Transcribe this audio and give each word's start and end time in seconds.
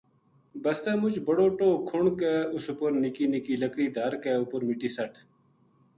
بسطے 0.63 0.93
مچ 1.01 1.15
بڑو 1.27 1.47
ٹوہ 1.57 1.75
کھن 1.87 2.03
اُس 2.55 2.65
اُپر 2.71 2.91
نکی 3.01 3.25
نکی 3.33 3.53
لکڑی 3.61 3.87
دھر 3.95 4.13
کے 4.23 4.31
اُپر 4.41 4.61
مِٹی 4.67 4.89
سٹ 4.95 5.13